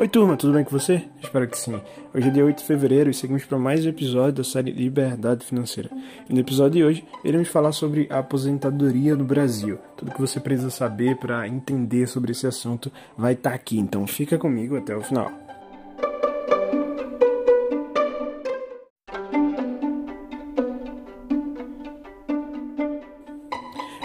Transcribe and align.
Oi 0.00 0.06
turma, 0.06 0.36
tudo 0.36 0.52
bem 0.52 0.62
com 0.62 0.70
você? 0.70 1.02
Espero 1.20 1.48
que 1.48 1.58
sim. 1.58 1.74
Hoje 2.14 2.28
é 2.28 2.30
dia 2.30 2.44
8 2.44 2.58
de 2.58 2.64
fevereiro 2.64 3.10
e 3.10 3.14
seguimos 3.14 3.44
para 3.44 3.58
mais 3.58 3.84
um 3.84 3.88
episódio 3.88 4.34
da 4.34 4.44
série 4.44 4.70
Liberdade 4.70 5.44
Financeira. 5.44 5.90
E 6.30 6.32
no 6.32 6.38
episódio 6.38 6.78
de 6.78 6.84
hoje, 6.84 7.04
iremos 7.24 7.48
falar 7.48 7.72
sobre 7.72 8.06
a 8.08 8.20
aposentadoria 8.20 9.16
no 9.16 9.24
Brasil. 9.24 9.76
Tudo 9.96 10.12
que 10.12 10.20
você 10.20 10.38
precisa 10.38 10.70
saber 10.70 11.16
para 11.16 11.48
entender 11.48 12.06
sobre 12.06 12.30
esse 12.30 12.46
assunto 12.46 12.92
vai 13.16 13.32
estar 13.32 13.50
tá 13.50 13.56
aqui, 13.56 13.76
então 13.76 14.06
fica 14.06 14.38
comigo 14.38 14.76
até 14.76 14.94
o 14.94 15.02
final. 15.02 15.47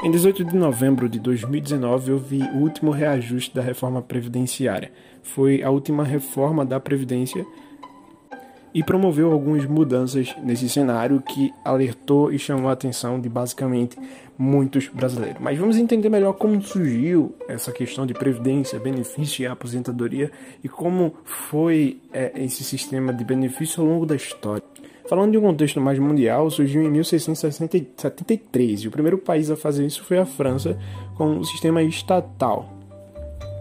Em 0.04 0.12
18 0.12 0.44
de 0.44 0.58
novembro 0.58 1.08
de 1.08 1.18
2019, 1.18 2.12
houve 2.12 2.42
o 2.54 2.58
último 2.58 2.92
reajuste 2.92 3.56
da 3.56 3.62
reforma 3.62 4.02
previdenciária. 4.02 4.92
Foi 5.22 5.64
a 5.64 5.70
última 5.70 6.04
reforma 6.04 6.66
da 6.66 6.78
Previdência 6.78 7.46
e 8.74 8.84
promoveu 8.84 9.32
algumas 9.32 9.66
mudanças 9.66 10.36
nesse 10.44 10.68
cenário 10.68 11.22
que 11.22 11.54
alertou 11.64 12.34
e 12.34 12.38
chamou 12.38 12.70
a 12.70 12.74
atenção 12.74 13.18
de 13.18 13.30
basicamente 13.30 13.98
muitos 14.38 14.90
brasileiros. 14.90 15.40
Mas 15.40 15.58
vamos 15.58 15.78
entender 15.78 16.10
melhor 16.10 16.34
como 16.34 16.62
surgiu 16.62 17.34
essa 17.48 17.72
questão 17.72 18.06
de 18.06 18.14
previdência, 18.14 18.78
benefício 18.80 19.44
e 19.44 19.48
aposentadoria 19.48 20.30
e 20.62 20.68
como 20.68 21.14
foi 21.24 22.02
é, 22.12 22.34
esse 22.44 22.62
sistema 22.62 23.14
de 23.14 23.24
benefício 23.24 23.82
ao 23.82 23.88
longo 23.88 24.06
da 24.06 24.18
história. 24.18 24.73
Falando 25.08 25.32
de 25.32 25.38
um 25.38 25.42
contexto 25.42 25.82
mais 25.82 26.00
mundial, 26.00 26.50
surgiu 26.50 26.82
em 26.82 26.90
1673 26.90 28.82
e 28.82 28.88
o 28.88 28.92
primeiro 28.92 29.18
país 29.18 29.52
a 29.52 29.56
fazer 29.56 29.86
isso 29.86 30.04
foi 30.04 30.18
a 30.18 30.26
França 30.26 30.78
com 31.18 31.38
o 31.38 31.44
sistema 31.44 31.84
estatal. 31.84 32.70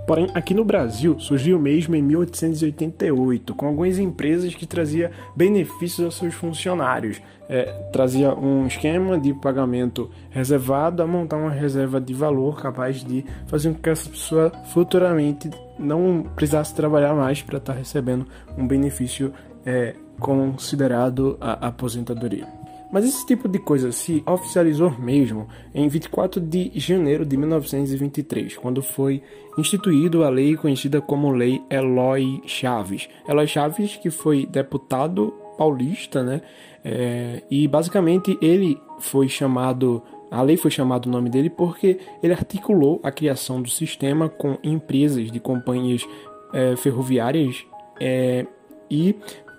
Porém, 0.07 0.29
aqui 0.35 0.53
no 0.53 0.65
Brasil 0.65 1.19
surgiu 1.19 1.59
mesmo 1.59 1.95
em 1.95 2.03
1888, 2.03 3.55
com 3.55 3.67
algumas 3.67 3.99
empresas 3.99 4.55
que 4.55 4.67
traziam 4.67 5.11
benefícios 5.35 6.05
aos 6.05 6.17
seus 6.17 6.35
funcionários. 6.35 7.21
É, 7.49 7.65
trazia 7.93 8.35
um 8.35 8.67
esquema 8.67 9.19
de 9.19 9.33
pagamento 9.35 10.11
reservado 10.31 11.03
a 11.03 11.07
montar 11.07 11.37
uma 11.37 11.51
reserva 11.51 12.01
de 12.01 12.15
valor 12.15 12.61
capaz 12.61 13.05
de 13.05 13.25
fazer 13.47 13.73
com 13.73 13.81
que 13.81 13.91
essa 13.91 14.09
pessoa 14.09 14.51
futuramente 14.73 15.51
não 15.83 16.25
precisasse 16.35 16.75
trabalhar 16.75 17.15
mais 17.15 17.43
para 17.43 17.59
estar 17.59 17.73
tá 17.73 17.79
recebendo 17.79 18.27
um 18.57 18.67
benefício 18.67 19.33
é, 19.67 19.95
considerado 20.19 21.37
a 21.41 21.69
aposentadoria. 21.69 22.47
Mas 22.93 23.07
esse 23.07 23.25
tipo 23.27 23.49
de 23.49 23.59
coisa 23.59 23.91
se 23.91 24.23
oficializou 24.27 24.91
mesmo 24.99 25.49
em 25.75 25.89
24 25.89 26.39
de 26.39 26.71
janeiro 26.75 27.25
de 27.25 27.39
1923, 27.39 28.59
quando 28.59 28.83
foi 28.83 29.23
instituído 29.57 30.23
a 30.25 30.29
lei 30.29 30.57
conhecida 30.57 31.01
como 31.01 31.31
Lei 31.31 31.63
Eloy 31.71 32.43
Chaves. 32.45 33.09
Eloy 33.27 33.47
Chaves, 33.47 33.97
que 33.97 34.11
foi 34.11 34.45
deputado 34.45 35.33
paulista, 35.57 36.23
né? 36.23 36.43
É, 36.85 37.43
e 37.51 37.67
basicamente 37.67 38.37
ele 38.43 38.79
foi 38.99 39.27
chamado, 39.27 40.03
a 40.33 40.41
lei 40.41 40.57
foi 40.57 40.71
chamado 40.71 41.07
o 41.07 41.11
nome 41.11 41.29
dele 41.29 41.51
porque 41.51 42.01
ele 42.23 42.33
articulou 42.33 42.99
a 43.03 43.13
criação 43.13 43.61
do 43.61 43.69
sistema 43.69 44.31
com 44.31 44.57
empresas 44.65 45.31
de 45.31 45.39
companhias 45.39 46.09
é, 46.55 46.75
ferroviárias 46.75 47.67
é, 48.01 48.47
e 48.91 49.15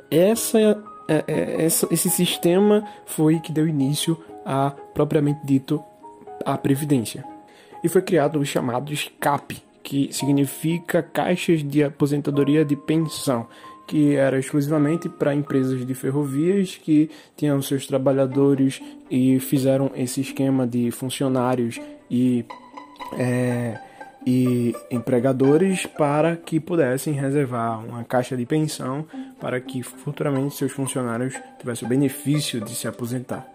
essa, 0.09 0.59
é, 1.07 1.23
é, 1.27 1.65
essa, 1.65 1.87
esse 1.91 2.09
sistema 2.09 2.83
foi 3.05 3.39
que 3.39 3.51
deu 3.51 3.67
início 3.67 4.19
a, 4.43 4.71
propriamente 4.95 5.45
dito, 5.45 5.79
a 6.43 6.57
Previdência. 6.57 7.23
E 7.83 7.87
foi 7.87 8.01
criado 8.01 8.39
os 8.39 8.47
chamados 8.47 9.11
CAP, 9.19 9.61
que 9.83 10.11
significa 10.11 11.03
Caixas 11.03 11.63
de 11.63 11.83
Aposentadoria 11.83 12.65
de 12.65 12.75
Pensão, 12.75 13.47
que 13.87 14.15
era 14.15 14.39
exclusivamente 14.39 15.09
para 15.09 15.35
empresas 15.35 15.85
de 15.85 15.93
ferrovias 15.93 16.77
que 16.77 17.09
tinham 17.35 17.61
seus 17.61 17.85
trabalhadores 17.85 18.81
e 19.09 19.39
fizeram 19.39 19.91
esse 19.95 20.21
esquema 20.21 20.65
de 20.65 20.89
funcionários 20.91 21.79
e 22.09 22.45
é, 23.17 23.79
e 24.25 24.73
empregadores 24.89 25.85
para 25.85 26.35
que 26.35 26.59
pudessem 26.59 27.13
reservar 27.13 27.85
uma 27.85 28.03
caixa 28.03 28.37
de 28.37 28.45
pensão 28.45 29.05
para 29.39 29.59
que 29.59 29.83
futuramente 29.83 30.55
seus 30.55 30.71
funcionários 30.71 31.35
tivessem 31.59 31.85
o 31.85 31.89
benefício 31.89 32.61
de 32.61 32.73
se 32.73 32.87
aposentar. 32.87 33.45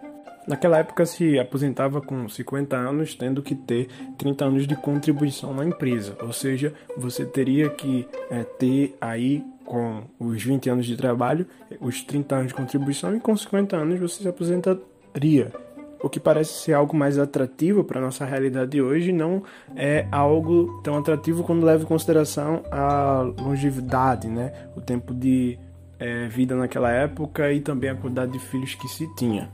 Naquela 0.47 0.79
época 0.79 1.05
se 1.05 1.37
aposentava 1.37 2.01
com 2.01 2.27
50 2.27 2.75
anos, 2.75 3.13
tendo 3.13 3.41
que 3.41 3.53
ter 3.53 3.87
30 4.17 4.45
anos 4.45 4.67
de 4.67 4.75
contribuição 4.75 5.53
na 5.53 5.63
empresa, 5.63 6.17
ou 6.21 6.33
seja, 6.33 6.73
você 6.97 7.23
teria 7.25 7.69
que 7.69 8.07
é, 8.31 8.43
ter 8.43 8.95
aí 8.99 9.43
com 9.69 10.01
os 10.19 10.43
20 10.43 10.67
anos 10.71 10.85
de 10.87 10.97
trabalho, 10.97 11.45
os 11.79 12.01
30 12.01 12.35
anos 12.35 12.47
de 12.47 12.55
contribuição 12.55 13.15
e 13.15 13.19
com 13.19 13.37
50 13.37 13.77
anos 13.77 13.99
você 13.99 14.23
se 14.23 14.27
aposentaria 14.27 15.53
o 16.01 16.09
que 16.09 16.19
parece 16.19 16.53
ser 16.53 16.73
algo 16.73 16.95
mais 16.95 17.19
atrativo 17.19 17.83
para 17.83 17.99
nossa 17.99 18.25
realidade 18.25 18.71
de 18.71 18.81
hoje 18.81 19.11
não 19.11 19.43
é 19.75 20.07
algo 20.11 20.81
tão 20.81 20.97
atrativo 20.97 21.43
quando 21.43 21.65
leva 21.65 21.83
em 21.83 21.85
consideração 21.85 22.63
a 22.71 23.21
longevidade, 23.37 24.27
né? 24.27 24.53
O 24.75 24.81
tempo 24.81 25.13
de 25.13 25.59
é, 25.99 26.27
vida 26.27 26.55
naquela 26.55 26.89
época 26.91 27.51
e 27.51 27.59
também 27.59 27.89
a 27.89 27.95
quantidade 27.95 28.31
de 28.31 28.39
filhos 28.39 28.75
que 28.75 28.87
se 28.87 29.13
tinha. 29.15 29.49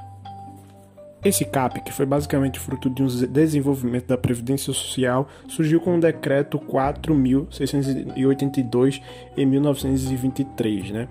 Esse 1.25 1.43
CAP, 1.43 1.81
que 1.81 1.91
foi 1.91 2.05
basicamente 2.05 2.57
fruto 2.59 2.87
de 2.87 3.01
um 3.01 3.07
desenvolvimento 3.07 4.05
da 4.05 4.15
Previdência 4.15 4.71
Social, 4.71 5.27
surgiu 5.47 5.81
com 5.81 5.97
o 5.97 5.99
Decreto 5.99 6.59
4.682 6.59 9.01
em 9.35 9.43
1923, 9.43 10.91
né? 10.91 11.07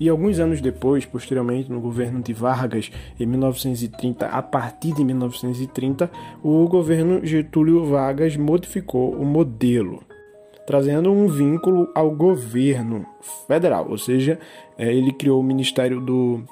E 0.00 0.08
alguns 0.08 0.40
anos 0.40 0.60
depois, 0.60 1.06
posteriormente, 1.06 1.70
no 1.70 1.80
governo 1.80 2.20
de 2.20 2.32
Vargas, 2.32 2.90
em 3.20 3.24
1930, 3.24 4.26
a 4.26 4.42
partir 4.42 4.92
de 4.92 5.04
1930, 5.04 6.10
o 6.42 6.66
governo 6.66 7.24
Getúlio 7.24 7.84
Vargas 7.84 8.36
modificou 8.36 9.14
o 9.14 9.24
modelo, 9.24 10.02
trazendo 10.66 11.12
um 11.12 11.28
vínculo 11.28 11.88
ao 11.94 12.10
governo 12.10 13.06
federal, 13.46 13.88
ou 13.88 13.96
seja, 13.96 14.40
é, 14.76 14.92
ele 14.92 15.12
criou 15.12 15.38
o 15.38 15.44
Ministério 15.44 16.00
do, 16.00 16.42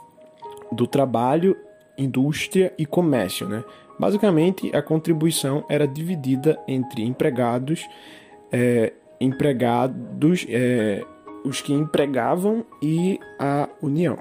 do 0.71 0.87
Trabalho, 0.87 1.57
Indústria 1.97 2.73
e 2.79 2.87
Comércio. 2.87 3.49
Né? 3.49 3.65
Basicamente, 3.99 4.75
a 4.75 4.83
contribuição 4.83 5.65
era 5.69 5.87
dividida 5.87 6.59
entre 6.67 7.03
empregados, 7.03 7.87
é, 8.51 8.93
empregados 9.21 10.47
é, 10.49 11.05
os 11.45 11.61
que 11.61 11.73
empregavam 11.73 12.65
e 12.83 13.19
a 13.39 13.69
União. 13.83 14.19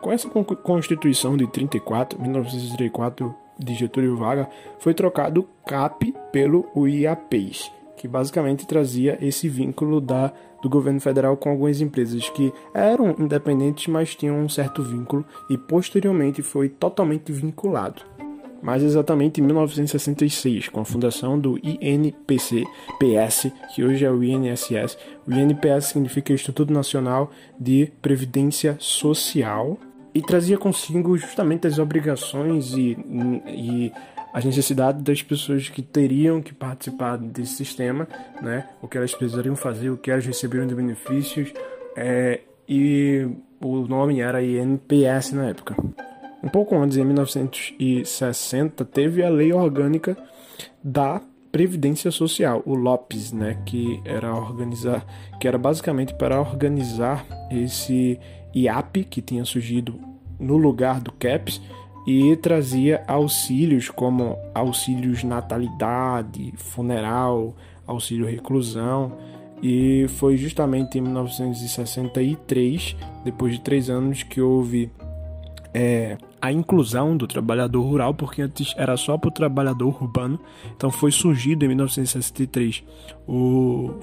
Com 0.00 0.12
essa 0.12 0.28
Constituição 0.28 1.36
de 1.36 1.46
34, 1.46 2.20
1934 2.20 3.34
de 3.58 3.74
Getúlio 3.74 4.16
Vargas, 4.16 4.46
foi 4.78 4.94
trocado 4.94 5.40
o 5.40 5.68
CAP 5.68 6.14
pelo 6.30 6.66
UIAPES, 6.74 7.72
que 7.98 8.08
basicamente 8.08 8.66
trazia 8.66 9.18
esse 9.20 9.48
vínculo 9.48 10.00
da, 10.00 10.32
do 10.62 10.68
governo 10.68 11.00
federal 11.00 11.36
com 11.36 11.50
algumas 11.50 11.80
empresas 11.80 12.30
que 12.30 12.52
eram 12.72 13.14
independentes, 13.18 13.88
mas 13.88 14.14
tinham 14.14 14.38
um 14.38 14.48
certo 14.48 14.82
vínculo 14.82 15.24
e 15.50 15.58
posteriormente 15.58 16.40
foi 16.40 16.68
totalmente 16.68 17.32
vinculado 17.32 18.02
mais 18.60 18.82
exatamente 18.82 19.40
em 19.40 19.44
1966, 19.44 20.68
com 20.68 20.80
a 20.80 20.84
fundação 20.84 21.38
do 21.38 21.58
INPC-PS, 21.62 23.52
que 23.72 23.84
hoje 23.84 24.04
é 24.04 24.10
o 24.10 24.22
INSS. 24.22 24.98
O 25.26 25.32
INPS 25.32 25.86
significa 25.86 26.32
Instituto 26.32 26.72
Nacional 26.72 27.30
de 27.58 27.92
Previdência 28.02 28.76
Social 28.80 29.78
e 30.14 30.20
trazia 30.20 30.58
consigo 30.58 31.16
justamente 31.16 31.66
as 31.66 31.78
obrigações 31.78 32.72
e, 32.72 32.96
e 33.46 33.92
as 34.32 34.44
necessidades 34.44 35.02
das 35.02 35.22
pessoas 35.22 35.68
que 35.68 35.82
teriam 35.82 36.40
que 36.42 36.52
participar 36.52 37.16
desse 37.16 37.54
sistema, 37.54 38.06
né? 38.42 38.68
o 38.82 38.88
que 38.88 38.98
elas 38.98 39.14
precisariam 39.14 39.56
fazer, 39.56 39.90
o 39.90 39.96
que 39.96 40.10
elas 40.10 40.26
receberiam 40.26 40.66
de 40.66 40.74
benefícios, 40.74 41.52
é, 41.96 42.40
e 42.68 43.26
o 43.60 43.86
nome 43.86 44.20
era 44.20 44.42
INPS 44.42 45.32
na 45.32 45.48
época. 45.48 45.74
Um 46.42 46.48
pouco 46.48 46.76
antes, 46.76 46.96
em 46.96 47.04
1960, 47.04 48.84
teve 48.84 49.24
a 49.24 49.30
Lei 49.30 49.52
Orgânica 49.52 50.16
da 50.82 51.20
Previdência 51.50 52.10
Social, 52.10 52.62
o 52.64 52.74
LOPES, 52.74 53.32
né, 53.32 53.60
que 53.64 54.00
era 54.04 54.32
organizar, 54.34 55.04
que 55.40 55.48
era 55.48 55.58
basicamente 55.58 56.14
para 56.14 56.40
organizar 56.40 57.26
esse 57.50 58.20
IAP 58.54 59.04
que 59.04 59.22
tinha 59.22 59.44
surgido 59.44 59.98
no 60.38 60.56
lugar 60.56 61.00
do 61.00 61.10
CAPS 61.10 61.60
e 62.10 62.34
trazia 62.36 63.04
auxílios 63.06 63.90
como 63.90 64.38
auxílios 64.54 65.22
natalidade, 65.22 66.54
funeral, 66.56 67.54
auxílio 67.86 68.26
reclusão. 68.26 69.12
E 69.62 70.06
foi 70.16 70.38
justamente 70.38 70.96
em 70.96 71.02
1963, 71.02 72.96
depois 73.22 73.52
de 73.52 73.60
três 73.60 73.90
anos, 73.90 74.22
que 74.22 74.40
houve 74.40 74.90
é, 75.74 76.16
a 76.40 76.50
inclusão 76.50 77.14
do 77.14 77.26
trabalhador 77.26 77.82
rural, 77.82 78.14
porque 78.14 78.40
antes 78.40 78.72
era 78.78 78.96
só 78.96 79.18
para 79.18 79.28
o 79.28 79.32
trabalhador 79.32 80.02
urbano. 80.02 80.40
Então 80.74 80.90
foi 80.90 81.12
surgido 81.12 81.66
em 81.66 81.68
1963 81.68 82.84
o 83.26 83.96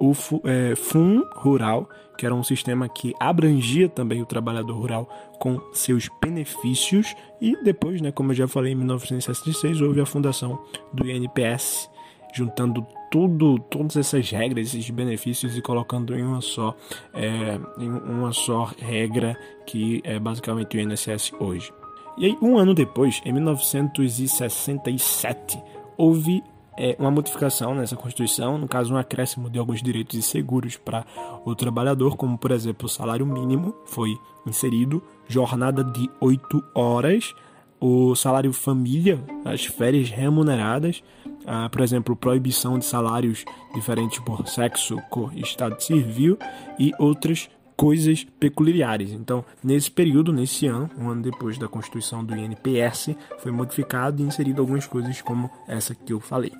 o 0.00 0.12
é, 0.44 0.74
FUN 0.76 1.22
Rural, 1.36 1.88
que 2.16 2.26
era 2.26 2.34
um 2.34 2.42
sistema 2.42 2.88
que 2.88 3.14
abrangia 3.18 3.88
também 3.88 4.22
o 4.22 4.26
trabalhador 4.26 4.74
rural 4.74 5.08
com 5.38 5.60
seus 5.72 6.08
benefícios, 6.22 7.14
e 7.40 7.56
depois, 7.62 8.00
né, 8.00 8.12
como 8.12 8.32
eu 8.32 8.36
já 8.36 8.48
falei, 8.48 8.72
em 8.72 8.76
1966 8.76 9.80
houve 9.80 10.00
a 10.00 10.06
fundação 10.06 10.58
do 10.92 11.08
INPS, 11.08 11.90
juntando 12.34 12.84
tudo, 13.10 13.58
todas 13.70 13.96
essas 13.96 14.30
regras, 14.30 14.68
esses 14.68 14.88
benefícios 14.90 15.56
e 15.56 15.62
colocando 15.62 16.14
em 16.16 16.22
uma 16.22 16.40
só, 16.40 16.76
é, 17.12 17.58
em 17.78 17.88
uma 17.88 18.32
só 18.32 18.70
regra 18.78 19.36
que 19.64 20.00
é 20.04 20.18
basicamente 20.18 20.76
o 20.76 20.80
INSS 20.80 21.32
hoje. 21.38 21.72
E 22.18 22.26
aí, 22.26 22.36
um 22.40 22.58
ano 22.58 22.74
depois, 22.74 23.20
em 23.24 23.32
1967, 23.32 25.62
houve 25.96 26.42
é, 26.76 26.96
uma 26.98 27.10
modificação 27.10 27.74
nessa 27.74 27.96
Constituição, 27.96 28.58
no 28.58 28.68
caso, 28.68 28.94
um 28.94 28.96
acréscimo 28.96 29.48
de 29.48 29.58
alguns 29.58 29.82
direitos 29.82 30.18
e 30.18 30.22
seguros 30.22 30.76
para 30.76 31.04
o 31.44 31.54
trabalhador, 31.54 32.16
como, 32.16 32.36
por 32.36 32.50
exemplo, 32.50 32.86
o 32.86 32.88
salário 32.88 33.26
mínimo 33.26 33.74
foi 33.86 34.16
inserido, 34.46 35.02
jornada 35.28 35.82
de 35.84 36.10
8 36.20 36.64
horas, 36.74 37.34
o 37.80 38.14
salário 38.14 38.52
família, 38.52 39.22
as 39.44 39.66
férias 39.66 40.08
remuneradas, 40.10 41.02
ah, 41.46 41.68
por 41.68 41.82
exemplo, 41.82 42.16
proibição 42.16 42.78
de 42.78 42.84
salários 42.84 43.44
diferentes 43.74 44.18
por 44.20 44.46
sexo, 44.48 44.96
cor 45.10 45.36
estado 45.36 45.78
civil 45.80 46.38
e 46.78 46.92
outras 46.98 47.48
coisas 47.76 48.24
peculiares. 48.38 49.10
Então, 49.10 49.44
nesse 49.62 49.90
período, 49.90 50.32
nesse 50.32 50.66
ano, 50.66 50.88
um 50.98 51.10
ano 51.10 51.22
depois 51.22 51.58
da 51.58 51.68
constituição 51.68 52.24
do 52.24 52.34
INPS, 52.34 53.14
foi 53.38 53.52
modificado 53.52 54.22
e 54.22 54.26
inserido 54.26 54.60
algumas 54.62 54.86
coisas 54.86 55.20
como 55.20 55.50
essa 55.68 55.94
que 55.94 56.12
eu 56.12 56.20
falei. 56.20 56.52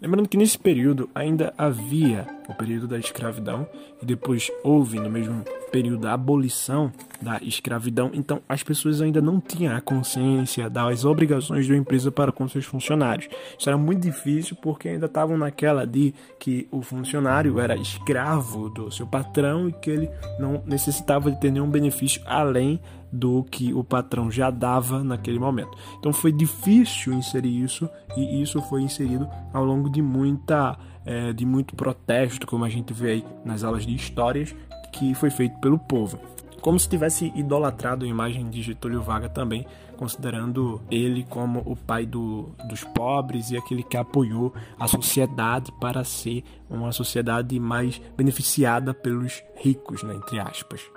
Lembrando 0.00 0.28
que 0.28 0.36
nesse 0.36 0.58
período 0.58 1.08
ainda 1.14 1.54
havia 1.56 2.26
o 2.48 2.54
período 2.54 2.86
da 2.86 2.98
escravidão 2.98 3.66
e 4.00 4.04
depois 4.04 4.50
houve 4.62 5.00
no 5.00 5.08
mesmo 5.08 5.42
período 5.72 6.06
a 6.06 6.12
abolição 6.12 6.92
da 7.20 7.38
escravidão, 7.42 8.10
então 8.12 8.40
as 8.46 8.62
pessoas 8.62 9.00
ainda 9.00 9.22
não 9.22 9.40
tinham 9.40 9.74
a 9.74 9.80
consciência 9.80 10.68
das 10.68 11.04
obrigações 11.04 11.66
da 11.66 11.74
empresa 11.74 12.12
para 12.12 12.30
com 12.30 12.46
seus 12.46 12.66
funcionários. 12.66 13.28
Isso 13.58 13.68
era 13.68 13.78
muito 13.78 14.02
difícil 14.02 14.54
porque 14.60 14.90
ainda 14.90 15.06
estavam 15.06 15.38
naquela 15.38 15.86
de 15.86 16.14
que 16.38 16.68
o 16.70 16.82
funcionário 16.82 17.58
era 17.58 17.74
escravo 17.74 18.68
do 18.68 18.90
seu 18.92 19.06
patrão 19.06 19.68
e 19.68 19.72
que 19.72 19.90
ele 19.90 20.10
não 20.38 20.62
necessitava 20.66 21.30
de 21.30 21.40
ter 21.40 21.50
nenhum 21.50 21.70
benefício 21.70 22.20
além 22.26 22.80
do 23.16 23.44
que 23.44 23.72
o 23.72 23.82
patrão 23.82 24.30
já 24.30 24.50
dava 24.50 25.02
naquele 25.02 25.38
momento. 25.38 25.76
Então 25.98 26.12
foi 26.12 26.30
difícil 26.30 27.12
inserir 27.12 27.62
isso 27.62 27.88
e 28.16 28.42
isso 28.42 28.60
foi 28.62 28.82
inserido 28.82 29.28
ao 29.52 29.64
longo 29.64 29.90
de 29.90 30.02
muita 30.02 30.78
é, 31.04 31.32
de 31.32 31.46
muito 31.46 31.76
protesto, 31.76 32.46
como 32.46 32.64
a 32.64 32.68
gente 32.68 32.92
vê 32.92 33.12
aí 33.12 33.24
nas 33.44 33.62
aulas 33.62 33.86
de 33.86 33.94
histórias, 33.94 34.54
que 34.92 35.14
foi 35.14 35.30
feito 35.30 35.58
pelo 35.60 35.78
povo. 35.78 36.18
Como 36.60 36.80
se 36.80 36.88
tivesse 36.88 37.32
idolatrado 37.36 38.04
a 38.04 38.08
imagem 38.08 38.50
de 38.50 38.60
Getúlio 38.60 39.00
Vargas 39.00 39.30
também, 39.30 39.64
considerando 39.96 40.82
ele 40.90 41.24
como 41.24 41.62
o 41.64 41.76
pai 41.76 42.04
do, 42.04 42.50
dos 42.68 42.82
pobres 42.82 43.50
e 43.50 43.56
aquele 43.56 43.84
que 43.84 43.96
apoiou 43.96 44.52
a 44.78 44.88
sociedade 44.88 45.72
para 45.80 46.02
ser 46.02 46.42
uma 46.68 46.90
sociedade 46.90 47.58
mais 47.60 48.00
beneficiada 48.16 48.92
pelos 48.92 49.42
ricos, 49.56 50.02
né, 50.02 50.14
entre 50.14 50.40
aspas. 50.40 50.95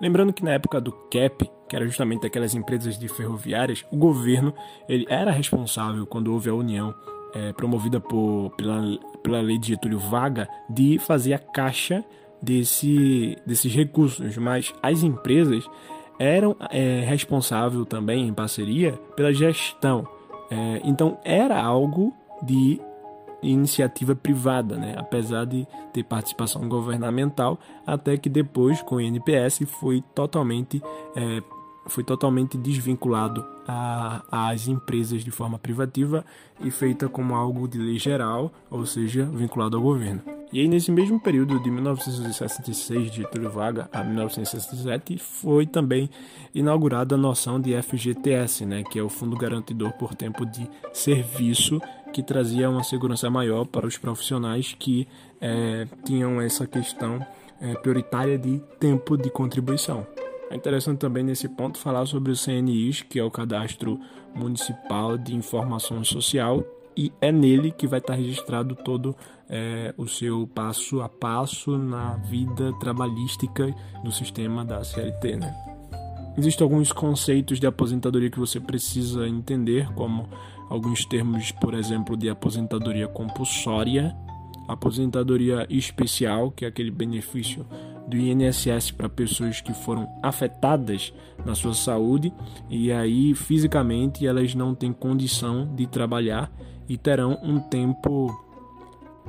Lembrando 0.00 0.32
que 0.32 0.44
na 0.44 0.52
época 0.52 0.80
do 0.80 0.92
CAP, 0.92 1.50
que 1.68 1.76
era 1.76 1.86
justamente 1.86 2.26
aquelas 2.26 2.54
empresas 2.54 2.98
de 2.98 3.08
ferroviárias, 3.08 3.84
o 3.90 3.96
governo 3.96 4.52
ele 4.88 5.06
era 5.08 5.30
responsável 5.30 6.06
quando 6.06 6.32
houve 6.32 6.50
a 6.50 6.54
união 6.54 6.94
é, 7.34 7.52
promovida 7.52 8.00
por, 8.00 8.50
pela, 8.56 8.82
pela 9.22 9.40
lei 9.40 9.58
de 9.58 9.68
Getúlio 9.68 9.98
Vargas 9.98 10.46
de 10.68 10.98
fazer 10.98 11.34
a 11.34 11.38
caixa 11.38 12.04
desse, 12.40 13.36
desses 13.46 13.74
recursos, 13.74 14.36
mas 14.36 14.72
as 14.82 15.02
empresas 15.02 15.68
eram 16.18 16.56
é, 16.70 17.00
responsáveis 17.00 17.86
também 17.86 18.28
em 18.28 18.32
parceria 18.32 18.92
pela 19.16 19.32
gestão. 19.32 20.06
É, 20.50 20.80
então 20.84 21.18
era 21.24 21.60
algo 21.60 22.14
de 22.42 22.80
iniciativa 23.48 24.14
privada, 24.14 24.76
né? 24.76 24.94
apesar 24.96 25.44
de 25.44 25.66
ter 25.92 26.02
participação 26.04 26.68
governamental, 26.68 27.58
até 27.86 28.16
que 28.16 28.28
depois, 28.28 28.82
com 28.82 28.96
o 28.96 29.00
INPS, 29.00 29.60
foi 29.80 30.02
totalmente, 30.14 30.82
é, 31.14 31.42
foi 31.86 32.02
totalmente 32.02 32.56
desvinculado 32.56 33.44
às 34.30 34.68
empresas 34.68 35.24
de 35.24 35.30
forma 35.30 35.58
privativa 35.58 36.24
e 36.60 36.70
feita 36.70 37.08
como 37.08 37.34
algo 37.34 37.66
de 37.68 37.78
lei 37.78 37.98
geral, 37.98 38.52
ou 38.70 38.84
seja, 38.84 39.24
vinculado 39.24 39.76
ao 39.76 39.82
governo. 39.82 40.33
E 40.52 40.60
aí, 40.60 40.68
nesse 40.68 40.92
mesmo 40.92 41.18
período 41.18 41.58
de 41.60 41.70
1966, 41.70 43.10
de 43.10 43.16
Getúlio 43.22 43.50
Vargas 43.50 43.86
a 43.92 44.04
1967, 44.04 45.18
foi 45.18 45.66
também 45.66 46.08
inaugurada 46.54 47.16
a 47.16 47.18
noção 47.18 47.60
de 47.60 47.80
FGTS, 47.82 48.64
né, 48.64 48.84
que 48.84 48.98
é 48.98 49.02
o 49.02 49.08
Fundo 49.08 49.36
Garantidor 49.36 49.92
por 49.94 50.14
Tempo 50.14 50.46
de 50.46 50.68
Serviço, 50.92 51.80
que 52.12 52.22
trazia 52.22 52.70
uma 52.70 52.84
segurança 52.84 53.28
maior 53.28 53.64
para 53.64 53.86
os 53.86 53.98
profissionais 53.98 54.76
que 54.78 55.08
é, 55.40 55.86
tinham 56.04 56.40
essa 56.40 56.66
questão 56.66 57.24
é, 57.60 57.74
prioritária 57.74 58.38
de 58.38 58.60
tempo 58.78 59.16
de 59.16 59.30
contribuição. 59.30 60.06
É 60.50 60.56
interessante 60.56 60.98
também 60.98 61.24
nesse 61.24 61.48
ponto 61.48 61.78
falar 61.78 62.06
sobre 62.06 62.30
o 62.30 62.36
CNIS, 62.36 63.02
que 63.02 63.18
é 63.18 63.24
o 63.24 63.30
Cadastro 63.30 63.98
Municipal 64.34 65.18
de 65.18 65.34
Informação 65.34 66.04
Social, 66.04 66.64
e 66.96 67.12
é 67.20 67.32
nele 67.32 67.70
que 67.70 67.86
vai 67.86 67.98
estar 67.98 68.14
registrado 68.14 68.74
todo 68.74 69.16
é, 69.48 69.94
o 69.96 70.06
seu 70.06 70.46
passo 70.46 71.00
a 71.00 71.08
passo 71.08 71.76
na 71.76 72.16
vida 72.16 72.72
trabalhística 72.80 73.74
do 74.02 74.10
sistema 74.10 74.64
da 74.64 74.82
CLT. 74.82 75.36
Né? 75.36 75.54
Existem 76.36 76.64
alguns 76.64 76.92
conceitos 76.92 77.60
de 77.60 77.66
aposentadoria 77.66 78.30
que 78.30 78.38
você 78.38 78.58
precisa 78.58 79.28
entender, 79.28 79.92
como 79.94 80.28
alguns 80.68 81.04
termos, 81.04 81.52
por 81.52 81.74
exemplo, 81.74 82.16
de 82.16 82.28
aposentadoria 82.28 83.06
compulsória, 83.06 84.16
aposentadoria 84.66 85.66
especial, 85.68 86.50
que 86.50 86.64
é 86.64 86.68
aquele 86.68 86.90
benefício 86.90 87.66
do 88.08 88.16
INSS 88.16 88.90
para 88.90 89.08
pessoas 89.08 89.60
que 89.60 89.72
foram 89.72 90.08
afetadas 90.22 91.12
na 91.44 91.54
sua 91.54 91.74
saúde 91.74 92.32
e 92.68 92.92
aí 92.92 93.34
fisicamente 93.34 94.26
elas 94.26 94.54
não 94.54 94.74
têm 94.74 94.92
condição 94.92 95.74
de 95.74 95.86
trabalhar 95.86 96.52
e 96.88 96.96
terão 96.96 97.38
um 97.42 97.58
tempo 97.60 98.40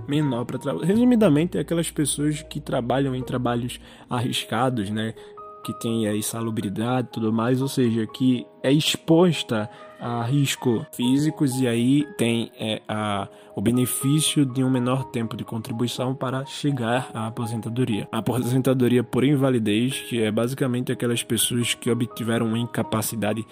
menor 0.08 0.46
para 0.46 0.60
trabalhar. 0.60 0.86
Resumidamente, 0.86 1.58
é 1.58 1.62
aquelas 1.62 1.90
pessoas 1.90 2.42
que 2.42 2.60
trabalham 2.60 3.16
em 3.16 3.24
trabalhos 3.24 3.80
arriscados, 4.10 4.90
né? 4.90 5.14
Que 5.66 5.74
tem 5.74 6.08
aí 6.08 6.22
salubridade 6.22 7.08
e 7.08 7.12
tudo 7.14 7.34
mais, 7.34 7.60
ou 7.60 7.68
seja, 7.68 8.06
que 8.06 8.46
é 8.62 8.72
exposta 8.72 9.68
a 10.00 10.22
risco 10.24 10.86
físicos 10.92 11.60
e 11.60 11.68
aí 11.68 12.06
tem 12.18 12.52
é, 12.60 12.84
a, 12.88 13.28
o 13.56 13.62
benefício 13.62 14.46
de 14.46 14.64
um 14.64 14.70
menor 14.70 15.06
tempo 15.06 15.36
de 15.36 15.44
contribuição 15.44 16.14
para 16.14 16.46
chegar 16.46 17.10
à 17.16 17.26
aposentadoria. 17.26 18.08
A 18.12 18.20
aposentadoria 18.20 19.04
por 19.04 19.24
invalidez, 19.24 20.02
que 20.02 20.22
é 20.22 20.32
basicamente 20.32 20.92
aquelas 20.92 21.24
pessoas 21.24 21.74
que 21.74 21.90
obtiveram 21.90 22.46
uma 22.46 22.60
incapacidade 22.60 23.44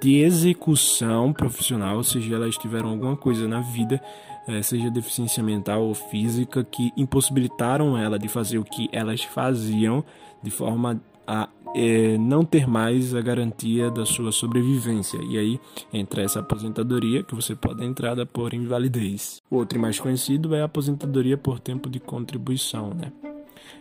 de 0.00 0.20
execução 0.20 1.34
profissional, 1.34 1.98
ou 1.98 2.04
seja, 2.04 2.34
elas 2.34 2.56
tiveram 2.56 2.88
alguma 2.88 3.16
coisa 3.16 3.46
na 3.46 3.60
vida 3.60 4.00
é, 4.48 4.62
seja 4.62 4.90
deficiência 4.90 5.42
mental 5.42 5.82
ou 5.82 5.94
física, 5.94 6.64
que 6.64 6.90
impossibilitaram 6.96 7.98
ela 7.98 8.18
de 8.18 8.28
fazer 8.28 8.56
o 8.56 8.64
que 8.64 8.88
elas 8.90 9.22
faziam 9.22 10.02
de 10.42 10.50
forma 10.50 10.98
a 11.28 11.48
é, 11.76 12.16
não 12.16 12.44
ter 12.44 12.66
mais 12.66 13.14
a 13.14 13.20
garantia 13.20 13.90
da 13.90 14.06
sua 14.06 14.32
sobrevivência. 14.32 15.20
E 15.22 15.38
aí 15.38 15.60
entra 15.92 16.22
essa 16.22 16.40
aposentadoria 16.40 17.22
que 17.22 17.34
você 17.34 17.54
pode 17.54 17.84
entrar 17.84 18.16
por 18.26 18.54
invalidez. 18.54 19.42
O 19.50 19.56
outro 19.56 19.78
mais 19.78 20.00
conhecido 20.00 20.54
é 20.54 20.62
a 20.62 20.64
aposentadoria 20.64 21.36
por 21.36 21.60
tempo 21.60 21.90
de 21.90 22.00
contribuição. 22.00 22.94
Né? 22.94 23.12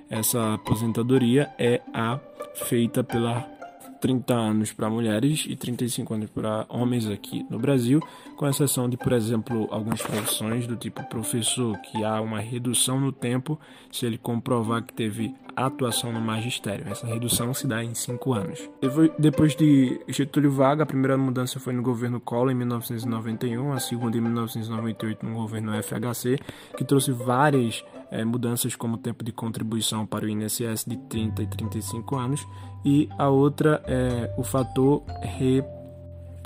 Essa 0.10 0.56
aposentadoria 0.56 1.50
é 1.58 1.82
a 1.94 2.20
feita 2.56 3.04
pela 3.04 3.57
30 4.00 4.34
anos 4.34 4.72
para 4.72 4.90
mulheres 4.90 5.46
e 5.48 5.56
35 5.56 6.14
anos 6.14 6.30
para 6.30 6.66
homens 6.70 7.08
aqui 7.08 7.46
no 7.50 7.60
Brasil, 7.60 8.02
com 8.36 8.48
exceção 8.48 8.90
de, 8.90 8.98
por 8.98 9.12
exemplo, 9.14 9.68
algumas 9.72 10.02
profissões 10.02 10.68
do 10.68 10.76
tipo 10.76 11.04
professor, 11.10 11.78
que 11.80 12.04
há 12.04 12.22
uma 12.22 12.40
redução 12.40 13.00
no 13.00 13.12
tempo 13.12 13.60
se 13.92 14.06
ele 14.06 14.18
comprovar 14.18 14.84
que 14.84 14.94
teve 14.94 15.34
atuação 15.56 16.12
no 16.12 16.22
magistério. 16.22 16.86
Essa 16.88 17.08
redução 17.08 17.54
se 17.54 17.66
dá 17.66 17.84
em 17.84 17.96
5 17.96 18.34
anos. 18.34 18.70
Depois 19.18 19.56
de 19.56 20.00
Getúlio 20.08 20.52
Vargas, 20.52 20.84
a 20.84 20.86
primeira 20.86 21.18
mudança 21.18 21.60
foi 21.60 21.74
no 21.74 21.82
governo 21.82 22.20
Collor 22.20 22.52
em 22.52 22.56
1991, 22.56 23.74
a 23.74 23.80
segunda 23.80 24.18
em 24.18 24.22
1998 24.22 25.26
no 25.26 25.34
governo 25.34 25.72
FHC, 25.82 26.38
que 26.78 26.86
trouxe 26.86 27.12
várias 27.12 27.84
é, 28.12 28.24
mudanças 28.24 28.76
como 28.76 28.98
tempo 28.98 29.24
de 29.24 29.32
contribuição 29.32 30.06
para 30.06 30.26
o 30.26 30.30
INSS 30.30 30.86
de 30.86 30.98
30 30.98 31.44
e 31.44 31.48
35 31.48 32.16
anos, 32.16 32.48
e 32.86 33.10
a 33.18 33.30
outra 33.30 33.82
é 33.86 34.34
o 34.38 34.44
fator 34.44 35.04
re 35.22 35.64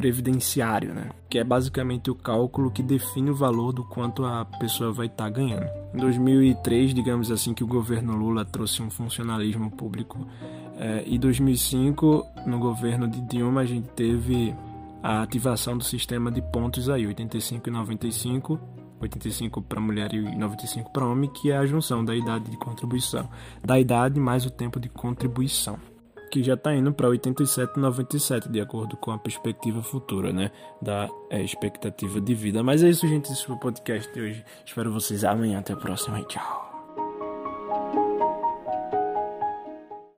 previdenciário, 0.01 0.95
né? 0.95 1.11
Que 1.29 1.37
é 1.37 1.43
basicamente 1.43 2.09
o 2.09 2.15
cálculo 2.15 2.71
que 2.71 2.81
define 2.81 3.29
o 3.29 3.35
valor 3.35 3.71
do 3.71 3.83
quanto 3.83 4.25
a 4.25 4.43
pessoa 4.45 4.91
vai 4.91 5.05
estar 5.05 5.25
tá 5.25 5.29
ganhando. 5.29 5.69
Em 5.93 5.97
2003, 5.99 6.95
digamos 6.95 7.29
assim, 7.29 7.53
que 7.53 7.63
o 7.63 7.67
governo 7.67 8.15
Lula 8.15 8.43
trouxe 8.43 8.81
um 8.81 8.89
funcionalismo 8.89 9.69
público. 9.69 10.27
É, 10.75 11.03
e 11.05 11.19
2005, 11.19 12.25
no 12.47 12.57
governo 12.57 13.07
de 13.07 13.21
Dilma, 13.21 13.61
a 13.61 13.65
gente 13.65 13.89
teve 13.89 14.55
a 15.03 15.21
ativação 15.21 15.77
do 15.77 15.83
sistema 15.83 16.31
de 16.31 16.41
pontos 16.41 16.89
aí, 16.89 17.05
85 17.05 17.69
e 17.69 17.71
95, 17.71 18.59
85 19.01 19.61
para 19.61 19.79
mulher 19.79 20.13
e 20.13 20.21
95 20.35 20.91
para 20.91 21.05
homem, 21.05 21.29
que 21.29 21.51
é 21.51 21.57
a 21.57 21.65
junção 21.65 22.03
da 22.03 22.15
idade 22.15 22.49
de 22.49 22.57
contribuição, 22.57 23.29
da 23.63 23.79
idade 23.79 24.19
mais 24.19 24.45
o 24.45 24.49
tempo 24.49 24.79
de 24.79 24.89
contribuição 24.89 25.79
que 26.31 26.41
já 26.41 26.53
está 26.53 26.73
indo 26.73 26.93
para 26.93 27.09
87,97 27.09 28.49
de 28.49 28.61
acordo 28.61 28.95
com 28.95 29.11
a 29.11 29.17
perspectiva 29.17 29.83
futura, 29.83 30.31
né, 30.31 30.49
da 30.81 31.09
é, 31.29 31.43
expectativa 31.43 32.21
de 32.21 32.33
vida. 32.33 32.63
Mas 32.63 32.81
é 32.81 32.89
isso, 32.89 33.05
gente, 33.05 33.31
esse 33.31 33.45
foi 33.45 33.55
o 33.55 33.59
podcast 33.59 34.11
de 34.13 34.21
hoje. 34.21 34.45
Espero 34.65 34.93
vocês 34.93 35.25
amanhã. 35.25 35.59
Até 35.59 35.73
a 35.73 35.77
próxima 35.77 36.21
e 36.21 36.25
tchau. 36.25 36.70